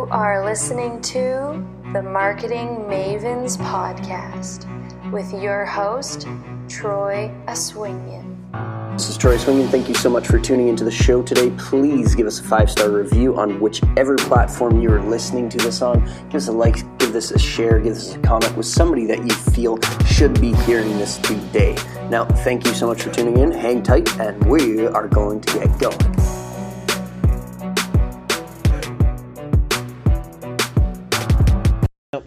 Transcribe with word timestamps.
You 0.00 0.06
are 0.06 0.42
listening 0.46 1.02
to 1.02 1.62
the 1.92 2.02
Marketing 2.02 2.68
Mavens 2.88 3.58
Podcast 3.58 4.64
with 5.12 5.30
your 5.30 5.66
host, 5.66 6.26
Troy 6.70 7.30
Aswinian. 7.46 8.94
This 8.94 9.10
is 9.10 9.18
Troy 9.18 9.36
Swingen. 9.36 9.68
Thank 9.68 9.88
you 9.88 9.94
so 9.94 10.08
much 10.08 10.26
for 10.26 10.38
tuning 10.38 10.68
into 10.68 10.84
the 10.84 10.90
show 10.90 11.22
today. 11.22 11.50
Please 11.58 12.14
give 12.14 12.26
us 12.26 12.40
a 12.40 12.42
five 12.42 12.70
star 12.70 12.88
review 12.88 13.36
on 13.38 13.60
whichever 13.60 14.16
platform 14.16 14.80
you 14.80 14.90
are 14.90 15.02
listening 15.02 15.50
to 15.50 15.58
this 15.58 15.82
on. 15.82 16.02
Give 16.30 16.36
us 16.36 16.48
a 16.48 16.52
like, 16.52 16.76
give 16.96 17.12
this 17.12 17.30
a 17.32 17.38
share, 17.38 17.78
give 17.78 17.92
us 17.92 18.14
a 18.14 18.18
comment 18.20 18.56
with 18.56 18.66
somebody 18.66 19.04
that 19.04 19.18
you 19.18 19.34
feel 19.52 19.78
should 20.06 20.40
be 20.40 20.54
hearing 20.64 20.96
this 20.96 21.18
today. 21.18 21.76
Now, 22.08 22.24
thank 22.24 22.64
you 22.64 22.72
so 22.72 22.86
much 22.86 23.02
for 23.02 23.12
tuning 23.12 23.36
in. 23.36 23.52
Hang 23.52 23.82
tight, 23.82 24.18
and 24.18 24.42
we 24.46 24.86
are 24.86 25.08
going 25.08 25.42
to 25.42 25.58
get 25.58 25.78
going. 25.78 26.19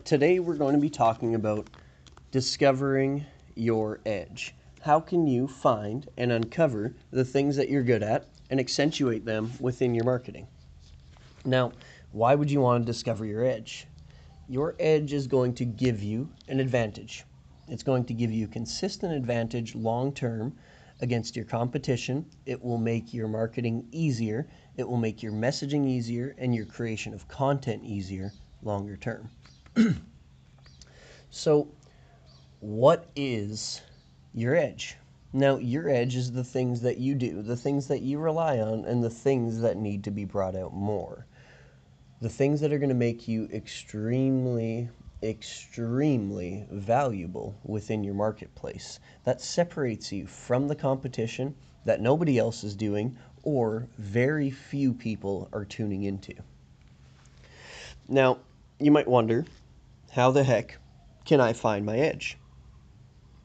Today 0.04 0.40
we're 0.40 0.56
going 0.56 0.76
to 0.76 0.82
be 0.82 0.90
talking 0.90 1.36
about 1.36 1.70
discovering 2.32 3.26
your 3.56 4.00
edge. 4.06 4.54
How 4.82 5.00
can 5.00 5.28
you 5.28 5.48
find 5.48 6.10
and 6.18 6.32
uncover 6.32 6.94
the 7.12 7.24
things 7.24 7.56
that 7.56 7.70
you're 7.70 7.84
good 7.84 8.04
at 8.04 8.28
and 8.50 8.60
accentuate 8.60 9.24
them 9.24 9.52
within 9.60 9.96
your 9.96 10.04
marketing? 10.04 10.48
Now, 11.46 11.72
why 12.12 12.36
would 12.36 12.52
you 12.52 12.60
want 12.60 12.86
to 12.86 12.92
discover 12.92 13.26
your 13.26 13.46
edge? 13.46 13.88
Your 14.50 14.76
edge 14.80 15.14
is 15.14 15.28
going 15.28 15.54
to 15.56 15.66
give 15.66 16.04
you 16.04 16.30
an 16.48 16.60
advantage. 16.60 17.24
It's 17.70 17.84
going 17.84 18.04
to 18.06 18.14
give 18.14 18.32
you 18.32 18.48
consistent 18.48 19.14
advantage 19.14 19.74
long 19.76 20.12
term 20.12 20.56
against 21.02 21.36
your 21.36 21.46
competition. 21.46 22.26
It 22.46 22.62
will 22.62 22.78
make 22.78 23.14
your 23.14 23.28
marketing 23.28 23.88
easier. 23.92 24.48
It 24.76 24.88
will 24.88 24.98
make 24.98 25.24
your 25.24 25.34
messaging 25.34 25.88
easier 25.88 26.36
and 26.38 26.54
your 26.54 26.66
creation 26.66 27.14
of 27.14 27.28
content 27.28 27.84
easier 27.84 28.34
longer 28.64 28.98
term. 28.98 29.30
so, 31.30 31.68
what 32.60 33.08
is 33.16 33.82
your 34.34 34.56
edge? 34.56 34.98
Now, 35.32 35.58
your 35.58 35.90
edge 35.90 36.16
is 36.16 36.32
the 36.32 36.44
things 36.44 36.82
that 36.82 37.00
you 37.00 37.16
do, 37.16 37.42
the 37.42 37.58
things 37.58 37.88
that 37.88 38.02
you 38.02 38.20
rely 38.20 38.60
on, 38.60 38.86
and 38.86 39.04
the 39.04 39.10
things 39.10 39.60
that 39.62 39.78
need 39.78 40.04
to 40.04 40.12
be 40.12 40.26
brought 40.26 40.56
out 40.56 40.74
more. 40.74 41.26
The 42.22 42.30
things 42.30 42.62
that 42.62 42.72
are 42.72 42.78
going 42.78 42.90
to 42.90 42.96
make 42.96 43.28
you 43.28 43.50
extremely, 43.52 44.90
extremely 45.24 46.66
valuable 46.70 47.56
within 47.64 48.04
your 48.04 48.14
marketplace. 48.14 49.00
That 49.24 49.42
separates 49.42 50.12
you 50.12 50.28
from 50.28 50.68
the 50.68 50.76
competition 50.76 51.56
that 51.86 52.00
nobody 52.00 52.38
else 52.38 52.64
is 52.64 52.76
doing 52.76 53.18
or 53.42 53.88
very 53.98 54.52
few 54.52 54.94
people 54.94 55.50
are 55.52 55.66
tuning 55.66 56.04
into. 56.04 56.34
Now, 58.08 58.38
you 58.80 58.92
might 58.92 59.08
wonder 59.08 59.46
how 60.14 60.30
the 60.30 60.44
heck 60.44 60.78
can 61.26 61.42
I 61.42 61.54
find 61.54 61.84
my 61.84 61.98
edge? 61.98 62.38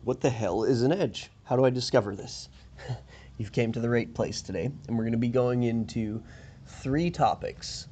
What 0.04 0.20
the 0.20 0.28
hell 0.28 0.64
is 0.64 0.82
an 0.82 0.92
edge? 0.92 1.30
How 1.44 1.56
do 1.56 1.64
I 1.64 1.70
discover 1.70 2.14
this? 2.14 2.50
You've 3.38 3.52
came 3.52 3.72
to 3.72 3.80
the 3.80 3.88
right 3.88 4.12
place 4.12 4.42
today, 4.42 4.70
and 4.86 4.96
we're 4.96 5.04
going 5.04 5.12
to 5.12 5.18
be 5.18 5.28
going 5.28 5.62
into 5.62 6.22
three 6.66 7.10
topics 7.10 7.88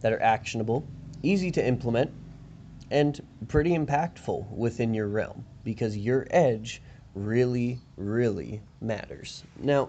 that 0.00 0.12
are 0.12 0.20
actionable, 0.20 0.86
easy 1.22 1.50
to 1.52 1.66
implement, 1.66 2.10
and 2.90 3.18
pretty 3.48 3.70
impactful 3.70 4.50
within 4.50 4.92
your 4.92 5.08
realm 5.08 5.46
because 5.64 5.96
your 5.96 6.26
edge 6.30 6.82
really, 7.14 7.78
really 7.96 8.60
matters. 8.82 9.42
Now, 9.58 9.88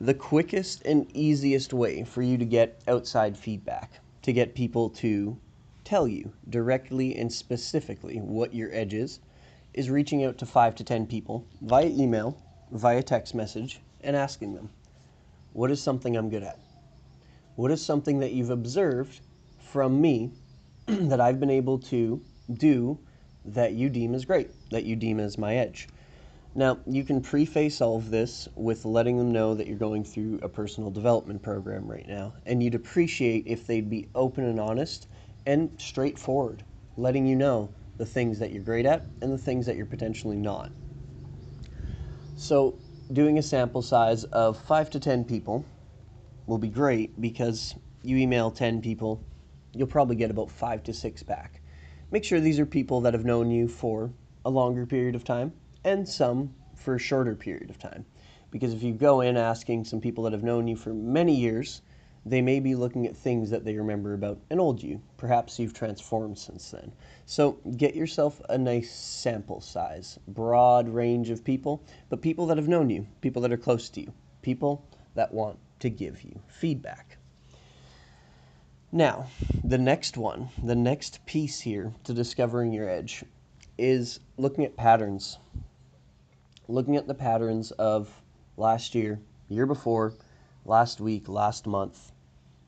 the 0.00 0.14
quickest 0.14 0.86
and 0.86 1.14
easiest 1.14 1.74
way 1.74 2.04
for 2.04 2.22
you 2.22 2.38
to 2.38 2.46
get 2.46 2.80
outside 2.88 3.36
feedback, 3.36 4.00
to 4.22 4.32
get 4.32 4.54
people 4.54 4.88
to 4.90 5.38
tell 5.84 6.08
you 6.08 6.32
directly 6.48 7.14
and 7.16 7.32
specifically 7.32 8.18
what 8.18 8.54
your 8.54 8.72
edge 8.72 8.94
is, 8.94 9.20
is 9.74 9.90
reaching 9.90 10.24
out 10.24 10.38
to 10.38 10.46
five 10.46 10.74
to 10.76 10.84
10 10.84 11.06
people 11.06 11.46
via 11.60 11.86
email, 11.86 12.36
via 12.72 13.02
text 13.02 13.34
message, 13.34 13.80
and 14.00 14.16
asking 14.16 14.54
them, 14.54 14.70
What 15.52 15.70
is 15.70 15.80
something 15.80 16.16
I'm 16.16 16.30
good 16.30 16.42
at? 16.42 16.58
What 17.56 17.70
is 17.70 17.84
something 17.84 18.18
that 18.20 18.32
you've 18.32 18.50
observed 18.50 19.20
from 19.58 20.00
me 20.00 20.32
that 20.86 21.20
I've 21.20 21.38
been 21.38 21.50
able 21.50 21.78
to 21.80 22.20
do 22.52 22.98
that 23.44 23.72
you 23.74 23.88
deem 23.88 24.14
as 24.14 24.24
great, 24.24 24.50
that 24.70 24.84
you 24.84 24.96
deem 24.96 25.20
as 25.20 25.38
my 25.38 25.56
edge? 25.56 25.88
Now, 26.56 26.78
you 26.86 27.02
can 27.02 27.20
preface 27.20 27.80
all 27.80 27.96
of 27.96 28.10
this 28.10 28.48
with 28.54 28.84
letting 28.84 29.18
them 29.18 29.32
know 29.32 29.54
that 29.54 29.66
you're 29.66 29.76
going 29.76 30.04
through 30.04 30.38
a 30.40 30.48
personal 30.48 30.88
development 30.88 31.42
program 31.42 31.88
right 31.88 32.06
now, 32.06 32.32
and 32.46 32.62
you'd 32.62 32.76
appreciate 32.76 33.44
if 33.46 33.66
they'd 33.66 33.90
be 33.90 34.08
open 34.14 34.44
and 34.44 34.60
honest 34.60 35.08
and 35.46 35.70
straightforward, 35.78 36.64
letting 36.96 37.26
you 37.26 37.36
know 37.36 37.70
the 37.96 38.06
things 38.06 38.38
that 38.38 38.52
you're 38.52 38.62
great 38.62 38.86
at 38.86 39.06
and 39.20 39.32
the 39.32 39.38
things 39.38 39.66
that 39.66 39.76
you're 39.76 39.86
potentially 39.86 40.36
not. 40.36 40.70
So, 42.36 42.78
doing 43.12 43.38
a 43.38 43.42
sample 43.42 43.82
size 43.82 44.24
of 44.24 44.58
5 44.58 44.90
to 44.90 45.00
10 45.00 45.24
people 45.24 45.64
will 46.46 46.58
be 46.58 46.68
great 46.68 47.20
because 47.20 47.74
you 48.02 48.16
email 48.16 48.50
10 48.50 48.80
people, 48.80 49.22
you'll 49.72 49.86
probably 49.86 50.16
get 50.16 50.30
about 50.30 50.50
5 50.50 50.82
to 50.84 50.92
6 50.92 51.22
back. 51.22 51.60
Make 52.10 52.24
sure 52.24 52.40
these 52.40 52.58
are 52.58 52.66
people 52.66 53.00
that 53.02 53.14
have 53.14 53.24
known 53.24 53.50
you 53.50 53.68
for 53.68 54.12
a 54.44 54.50
longer 54.50 54.86
period 54.86 55.14
of 55.14 55.24
time 55.24 55.52
and 55.84 56.08
some 56.08 56.54
for 56.74 56.94
a 56.96 56.98
shorter 56.98 57.34
period 57.34 57.70
of 57.70 57.78
time. 57.78 58.04
Because 58.50 58.72
if 58.72 58.82
you 58.82 58.92
go 58.92 59.20
in 59.20 59.36
asking 59.36 59.84
some 59.84 60.00
people 60.00 60.24
that 60.24 60.32
have 60.32 60.42
known 60.42 60.68
you 60.68 60.76
for 60.76 60.94
many 60.94 61.34
years, 61.34 61.82
they 62.26 62.40
may 62.40 62.58
be 62.58 62.74
looking 62.74 63.06
at 63.06 63.16
things 63.16 63.50
that 63.50 63.64
they 63.64 63.76
remember 63.76 64.14
about 64.14 64.38
an 64.50 64.58
old 64.58 64.82
you. 64.82 65.00
Perhaps 65.18 65.58
you've 65.58 65.74
transformed 65.74 66.38
since 66.38 66.70
then. 66.70 66.92
So 67.26 67.58
get 67.76 67.94
yourself 67.94 68.40
a 68.48 68.56
nice 68.56 68.90
sample 68.90 69.60
size, 69.60 70.18
broad 70.28 70.88
range 70.88 71.30
of 71.30 71.44
people, 71.44 71.82
but 72.08 72.22
people 72.22 72.46
that 72.46 72.56
have 72.56 72.68
known 72.68 72.88
you, 72.88 73.06
people 73.20 73.42
that 73.42 73.52
are 73.52 73.58
close 73.58 73.90
to 73.90 74.00
you, 74.00 74.12
people 74.40 74.86
that 75.14 75.32
want 75.32 75.58
to 75.80 75.90
give 75.90 76.22
you 76.22 76.40
feedback. 76.48 77.18
Now, 78.90 79.26
the 79.62 79.78
next 79.78 80.16
one, 80.16 80.48
the 80.62 80.76
next 80.76 81.26
piece 81.26 81.60
here 81.60 81.92
to 82.04 82.14
discovering 82.14 82.72
your 82.72 82.88
edge 82.88 83.24
is 83.76 84.20
looking 84.38 84.64
at 84.64 84.76
patterns. 84.76 85.38
Looking 86.68 86.96
at 86.96 87.06
the 87.06 87.14
patterns 87.14 87.70
of 87.72 88.08
last 88.56 88.94
year, 88.94 89.20
year 89.48 89.66
before, 89.66 90.14
last 90.64 91.00
week, 91.00 91.28
last 91.28 91.66
month, 91.66 92.12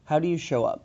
how 0.06 0.20
do 0.20 0.28
you 0.28 0.38
show 0.38 0.64
up? 0.64 0.84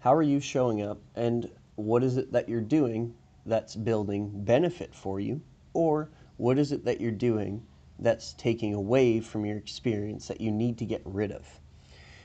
How 0.00 0.12
are 0.12 0.22
you 0.22 0.40
showing 0.40 0.82
up? 0.82 1.00
And 1.14 1.48
what 1.76 2.02
is 2.02 2.16
it 2.16 2.32
that 2.32 2.48
you're 2.48 2.60
doing 2.60 3.14
that's 3.46 3.76
building 3.76 4.44
benefit 4.44 4.92
for 4.92 5.20
you? 5.20 5.40
Or 5.72 6.10
what 6.36 6.58
is 6.58 6.72
it 6.72 6.84
that 6.84 7.00
you're 7.00 7.12
doing 7.12 7.64
that's 8.00 8.32
taking 8.32 8.74
away 8.74 9.20
from 9.20 9.46
your 9.46 9.56
experience 9.56 10.26
that 10.26 10.40
you 10.40 10.50
need 10.50 10.78
to 10.78 10.84
get 10.84 11.00
rid 11.04 11.30
of? 11.30 11.46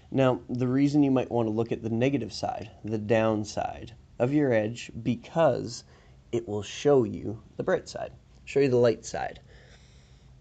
Now, 0.09 0.39
the 0.49 0.67
reason 0.67 1.03
you 1.03 1.11
might 1.11 1.29
want 1.29 1.47
to 1.47 1.53
look 1.53 1.71
at 1.71 1.83
the 1.83 1.89
negative 1.91 2.33
side, 2.33 2.71
the 2.83 2.97
downside 2.97 3.93
of 4.17 4.33
your 4.33 4.51
edge, 4.51 4.91
because 5.03 5.83
it 6.31 6.47
will 6.47 6.63
show 6.63 7.03
you 7.03 7.39
the 7.57 7.63
bright 7.63 7.87
side, 7.87 8.13
show 8.45 8.61
you 8.61 8.69
the 8.69 8.77
light 8.77 9.05
side. 9.05 9.41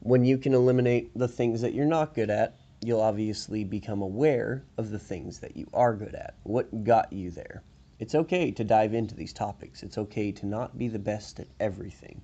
When 0.01 0.25
you 0.25 0.39
can 0.39 0.55
eliminate 0.55 1.11
the 1.15 1.29
things 1.29 1.61
that 1.61 1.75
you're 1.75 1.85
not 1.85 2.15
good 2.15 2.31
at, 2.31 2.57
you'll 2.85 3.01
obviously 3.01 3.65
become 3.65 4.03
aware 4.03 4.65
of 4.77 4.91
the 4.91 4.99
things 4.99 5.39
that 5.41 5.57
you 5.57 5.67
are 5.73 5.95
good 5.95 6.15
at. 6.15 6.35
What 6.43 6.85
got 6.85 7.13
you 7.13 7.31
there? 7.31 7.63
It's 7.99 8.15
okay 8.15 8.51
to 8.51 8.65
dive 8.65 8.93
into 8.93 9.15
these 9.15 9.33
topics. 9.33 9.83
It's 9.83 9.97
okay 9.97 10.33
to 10.33 10.47
not 10.47 10.77
be 10.77 10.89
the 10.89 10.99
best 10.99 11.41
at 11.41 11.49
everything. 11.61 12.21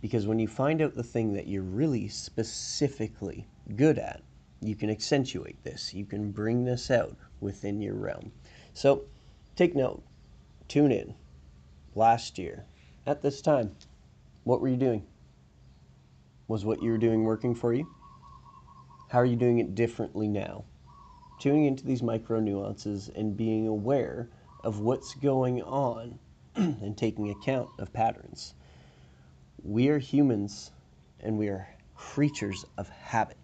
Because 0.00 0.26
when 0.26 0.38
you 0.38 0.48
find 0.48 0.80
out 0.80 0.94
the 0.94 1.02
thing 1.02 1.34
that 1.34 1.46
you're 1.46 1.62
really 1.62 2.08
specifically 2.08 3.46
good 3.76 3.98
at, 3.98 4.22
you 4.60 4.74
can 4.74 4.90
accentuate 4.90 5.62
this. 5.62 5.92
You 5.92 6.06
can 6.06 6.30
bring 6.30 6.64
this 6.64 6.90
out 6.90 7.16
within 7.40 7.80
your 7.80 7.94
realm. 7.94 8.32
So 8.72 9.02
take 9.56 9.74
note, 9.74 10.02
tune 10.68 10.92
in. 10.92 11.14
Last 11.94 12.38
year, 12.38 12.64
at 13.06 13.20
this 13.20 13.42
time, 13.42 13.76
what 14.44 14.60
were 14.60 14.68
you 14.68 14.76
doing? 14.76 15.04
Was 16.48 16.64
what 16.64 16.82
you 16.82 16.90
were 16.90 16.98
doing 16.98 17.24
working 17.24 17.54
for 17.54 17.74
you? 17.74 17.86
How 19.12 19.18
are 19.18 19.26
you 19.26 19.36
doing 19.36 19.58
it 19.58 19.74
differently 19.74 20.26
now? 20.26 20.64
Tuning 21.38 21.66
into 21.66 21.84
these 21.84 22.02
micro 22.02 22.40
nuances 22.40 23.10
and 23.14 23.36
being 23.36 23.66
aware 23.66 24.30
of 24.64 24.80
what's 24.80 25.12
going 25.12 25.60
on 25.64 26.18
and 26.54 26.96
taking 26.96 27.28
account 27.28 27.68
of 27.78 27.92
patterns. 27.92 28.54
We 29.62 29.90
are 29.90 29.98
humans 29.98 30.70
and 31.20 31.36
we 31.36 31.48
are 31.48 31.68
creatures 31.94 32.64
of 32.78 32.88
habit. 32.88 33.36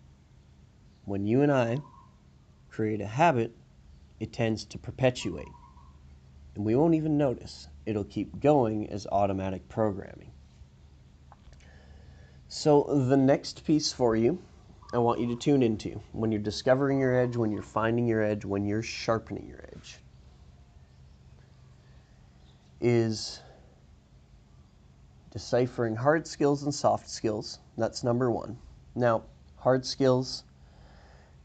When 1.05 1.27
you 1.27 1.43
and 1.43 1.53
I 1.53 1.83
create 2.71 3.03
a 3.03 3.07
habit, 3.07 3.55
it 4.21 4.33
tends 4.33 4.65
to 4.65 4.79
perpetuate. 4.79 5.53
And 6.55 6.65
we 6.65 6.77
won't 6.77 6.95
even 6.95 7.19
notice. 7.19 7.69
It'll 7.85 8.05
keep 8.05 8.41
going 8.41 8.89
as 8.89 9.07
automatic 9.13 9.69
programming. 9.69 10.33
So, 12.49 12.85
the 12.85 13.19
next 13.19 13.67
piece 13.67 13.93
for 13.93 14.17
you 14.17 14.43
I 14.93 14.99
want 14.99 15.21
you 15.21 15.27
to 15.29 15.37
tune 15.37 15.63
into 15.63 16.01
when 16.13 16.33
you're 16.33 16.41
discovering 16.41 16.99
your 16.99 17.15
edge, 17.15 17.37
when 17.37 17.51
you're 17.51 17.63
finding 17.63 18.07
your 18.07 18.23
edge, 18.23 18.45
when 18.45 18.65
you're 18.65 18.83
sharpening 18.83 19.47
your 19.47 19.65
edge. 19.75 20.01
is 22.81 23.41
deciphering 25.31 25.97
hard 25.97 26.27
skills 26.27 26.63
and 26.63 26.75
soft 26.75 27.09
skills. 27.09 27.59
That's 27.77 28.05
number 28.05 28.31
one. 28.31 28.59
Now, 28.95 29.25
hard 29.57 29.85
skills, 29.85 30.45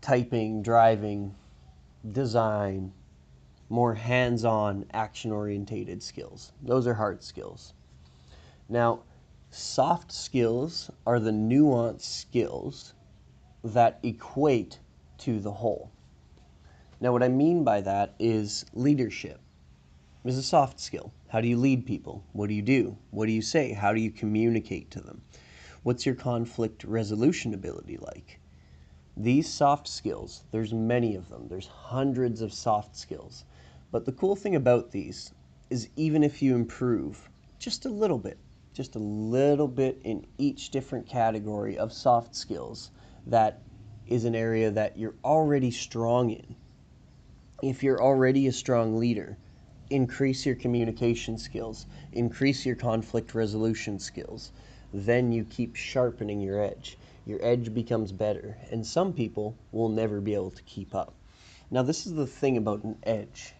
typing, 0.02 0.62
driving, 0.62 1.36
design, 2.12 2.94
more 3.70 3.94
hands 3.94 4.46
on, 4.46 4.86
action 4.94 5.32
oriented 5.32 6.02
skills. 6.04 6.52
Those 6.62 6.86
are 6.86 6.94
hard 6.94 7.24
skills. 7.24 7.74
Now, 8.70 9.02
soft 9.50 10.12
skills 10.12 10.92
are 11.06 11.20
the 11.20 11.32
nuanced 11.32 12.02
skills 12.02 12.94
that 13.64 14.00
equate 14.04 14.80
to 15.20 15.40
the 15.40 15.52
whole. 15.52 15.92
Now, 17.00 17.12
what 17.12 17.24
I 17.24 17.30
mean 17.30 17.64
by 17.64 17.82
that 17.82 18.14
is 18.20 18.66
leadership 18.74 19.40
is 20.24 20.38
a 20.38 20.44
soft 20.44 20.80
skill. 20.80 21.12
How 21.28 21.42
do 21.42 21.48
you 21.48 21.58
lead 21.58 21.86
people? 21.86 22.24
What 22.32 22.48
do 22.48 22.54
you 22.54 22.62
do? 22.62 22.98
What 23.12 23.26
do 23.26 23.32
you 23.32 23.42
say? 23.42 23.74
How 23.74 23.94
do 23.94 24.00
you 24.00 24.12
communicate 24.12 24.92
to 24.92 25.02
them? 25.02 25.22
What's 25.84 26.06
your 26.06 26.16
conflict 26.16 26.84
resolution 26.84 27.54
ability 27.54 27.98
like? 27.98 28.40
These 29.18 29.50
soft 29.50 29.88
skills, 29.88 30.44
there's 30.52 30.74
many 30.74 31.16
of 31.16 31.30
them. 31.30 31.48
There's 31.48 31.68
hundreds 31.68 32.42
of 32.42 32.54
soft 32.54 32.96
skills. 32.96 33.44
But 33.92 34.06
the 34.06 34.12
cool 34.14 34.36
thing 34.36 34.56
about 34.56 34.92
these 34.92 35.34
is 35.70 35.90
even 35.96 36.24
if 36.24 36.42
you 36.42 36.56
improve 36.56 37.30
just 37.60 37.86
a 37.86 37.90
little 37.90 38.18
bit, 38.18 38.38
just 38.74 38.96
a 38.96 39.00
little 39.00 39.68
bit 39.68 40.00
in 40.04 40.26
each 40.38 40.70
different 40.70 41.06
category 41.06 41.78
of 41.78 41.94
soft 41.94 42.36
skills, 42.36 42.92
that 43.28 43.62
is 44.08 44.26
an 44.26 44.36
area 44.36 44.70
that 44.72 44.98
you're 44.98 45.16
already 45.24 45.72
strong 45.72 46.30
in. 46.30 46.56
If 47.62 47.82
you're 47.82 48.02
already 48.02 48.48
a 48.48 48.52
strong 48.52 48.98
leader, 48.98 49.38
increase 49.90 50.46
your 50.46 50.56
communication 50.56 51.38
skills, 51.38 51.86
increase 52.12 52.66
your 52.66 52.76
conflict 52.76 53.34
resolution 53.34 54.00
skills. 54.00 54.52
Then 54.94 55.32
you 55.32 55.46
keep 55.46 55.76
sharpening 55.76 56.42
your 56.42 56.62
edge. 56.62 56.98
Your 57.26 57.40
edge 57.42 57.74
becomes 57.74 58.12
better, 58.12 58.58
and 58.70 58.86
some 58.86 59.14
people 59.14 59.56
will 59.72 59.90
never 59.90 60.20
be 60.20 60.34
able 60.34 60.52
to 60.52 60.64
keep 60.64 60.94
up. 60.94 61.14
Now, 61.72 61.82
this 61.82 62.06
is 62.06 62.14
the 62.14 62.28
thing 62.28 62.58
about 62.58 62.84
an 62.84 62.98
edge. 63.04 63.54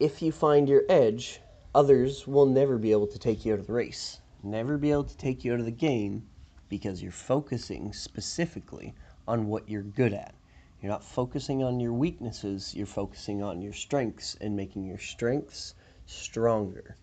If 0.00 0.22
you 0.22 0.32
find 0.32 0.68
your 0.68 0.84
edge, 0.88 1.40
others 1.74 2.26
will 2.26 2.46
never 2.46 2.78
be 2.78 2.92
able 2.92 3.06
to 3.08 3.18
take 3.18 3.44
you 3.44 3.52
out 3.52 3.60
of 3.60 3.66
the 3.66 3.72
race, 3.74 4.20
never 4.42 4.78
be 4.78 4.90
able 4.90 5.04
to 5.04 5.16
take 5.16 5.44
you 5.44 5.52
out 5.52 5.60
of 5.60 5.66
the 5.66 5.70
game 5.70 6.26
because 6.68 7.02
you're 7.02 7.12
focusing 7.12 7.92
specifically 7.92 8.94
on 9.26 9.46
what 9.46 9.68
you're 9.68 9.82
good 9.82 10.12
at. 10.12 10.34
You're 10.82 10.92
not 10.92 11.04
focusing 11.04 11.62
on 11.62 11.80
your 11.80 11.92
weaknesses, 11.92 12.74
you're 12.74 12.86
focusing 12.86 13.42
on 13.42 13.62
your 13.62 13.72
strengths 13.72 14.36
and 14.40 14.54
making 14.54 14.84
your 14.84 14.98
strengths 14.98 15.74
stronger. 16.06 16.96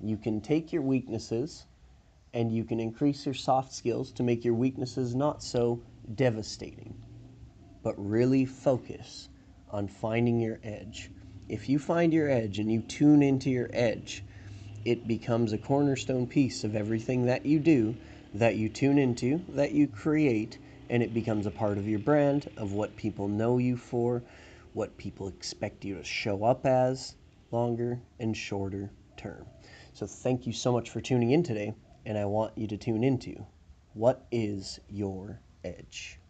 You 0.00 0.16
can 0.16 0.40
take 0.40 0.72
your 0.72 0.82
weaknesses 0.82 1.66
and 2.32 2.52
you 2.52 2.64
can 2.64 2.80
increase 2.80 3.26
your 3.26 3.34
soft 3.34 3.72
skills 3.72 4.12
to 4.12 4.22
make 4.22 4.44
your 4.44 4.54
weaknesses 4.54 5.14
not 5.14 5.42
so 5.42 5.80
devastating. 6.14 6.94
But 7.82 7.94
really 7.96 8.44
focus 8.44 9.28
on 9.70 9.88
finding 9.88 10.40
your 10.40 10.58
edge. 10.62 11.10
If 11.48 11.68
you 11.68 11.78
find 11.78 12.12
your 12.12 12.28
edge 12.28 12.58
and 12.58 12.70
you 12.70 12.80
tune 12.82 13.22
into 13.22 13.50
your 13.50 13.70
edge, 13.72 14.24
it 14.84 15.08
becomes 15.08 15.52
a 15.52 15.58
cornerstone 15.58 16.26
piece 16.26 16.64
of 16.64 16.76
everything 16.76 17.26
that 17.26 17.44
you 17.44 17.58
do, 17.58 17.94
that 18.38 18.54
you 18.54 18.68
tune 18.68 18.98
into, 18.98 19.44
that 19.48 19.72
you 19.72 19.88
create, 19.88 20.58
and 20.90 21.02
it 21.02 21.12
becomes 21.12 21.46
a 21.46 21.50
part 21.50 21.76
of 21.76 21.88
your 21.88 21.98
brand, 21.98 22.48
of 22.56 22.72
what 22.72 22.94
people 22.96 23.26
know 23.26 23.58
you 23.58 23.76
for, 23.76 24.22
what 24.74 24.96
people 24.96 25.26
expect 25.26 25.84
you 25.84 25.96
to 25.96 26.04
show 26.04 26.44
up 26.44 26.64
as 26.64 27.16
longer 27.50 28.00
and 28.20 28.36
shorter 28.36 28.90
term. 29.16 29.44
So, 29.92 30.06
thank 30.06 30.46
you 30.46 30.52
so 30.52 30.70
much 30.70 30.90
for 30.90 31.00
tuning 31.00 31.32
in 31.32 31.42
today, 31.42 31.74
and 32.06 32.16
I 32.16 32.26
want 32.26 32.56
you 32.56 32.68
to 32.68 32.76
tune 32.76 33.02
into 33.02 33.44
what 33.94 34.24
is 34.30 34.78
your 34.88 35.40
edge? 35.64 36.20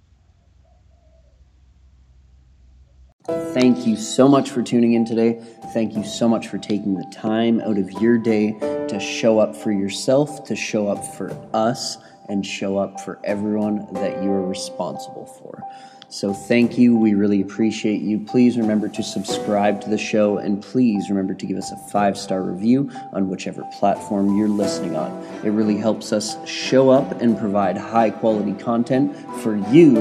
Thank 3.28 3.86
you 3.86 3.96
so 3.96 4.26
much 4.26 4.50
for 4.50 4.62
tuning 4.62 4.94
in 4.94 5.04
today. 5.04 5.38
Thank 5.75 5.94
you 5.94 6.04
so 6.04 6.28
much 6.28 6.48
for 6.48 6.56
taking 6.56 6.94
the 6.94 7.04
time 7.12 7.60
out 7.60 7.76
of 7.76 7.90
your 8.00 8.16
day 8.16 8.52
to 8.88 8.98
show 8.98 9.38
up 9.38 9.54
for 9.54 9.70
yourself, 9.70 10.44
to 10.44 10.56
show 10.56 10.88
up 10.88 11.04
for 11.14 11.30
us 11.52 11.98
and 12.28 12.44
show 12.44 12.78
up 12.78 13.00
for 13.00 13.19
everyone 13.25 13.92
that 13.94 14.22
you 14.22 14.30
are 14.30 14.46
responsible 14.46 15.26
for. 15.26 15.62
So, 16.10 16.32
thank 16.32 16.78
you. 16.78 16.96
We 16.96 17.12
really 17.12 17.42
appreciate 17.42 18.00
you. 18.00 18.20
Please 18.20 18.56
remember 18.56 18.88
to 18.88 19.02
subscribe 19.02 19.82
to 19.82 19.90
the 19.90 19.98
show 19.98 20.38
and 20.38 20.62
please 20.62 21.10
remember 21.10 21.34
to 21.34 21.44
give 21.44 21.58
us 21.58 21.70
a 21.70 21.76
five 21.90 22.16
star 22.16 22.42
review 22.42 22.90
on 23.12 23.28
whichever 23.28 23.62
platform 23.78 24.38
you're 24.38 24.48
listening 24.48 24.96
on. 24.96 25.10
It 25.44 25.50
really 25.50 25.76
helps 25.76 26.14
us 26.14 26.36
show 26.48 26.88
up 26.88 27.20
and 27.20 27.38
provide 27.38 27.76
high 27.76 28.08
quality 28.08 28.54
content 28.54 29.14
for 29.42 29.56
you 29.70 29.94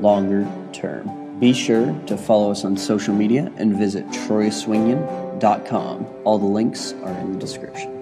longer 0.00 0.44
term. 0.72 1.23
Be 1.38 1.52
sure 1.52 1.92
to 2.06 2.16
follow 2.16 2.50
us 2.50 2.64
on 2.64 2.76
social 2.76 3.14
media 3.14 3.52
and 3.56 3.76
visit 3.76 4.06
troyaswingian.com. 4.08 6.06
All 6.24 6.38
the 6.38 6.46
links 6.46 6.92
are 6.92 7.18
in 7.18 7.32
the 7.32 7.38
description. 7.38 7.93